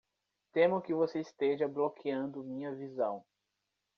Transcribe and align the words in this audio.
Temo 0.51 0.81
que 0.81 0.95
você 0.95 1.19
esteja 1.19 1.67
bloqueando 1.67 2.43
minha 2.43 2.73
visão. 2.73 3.23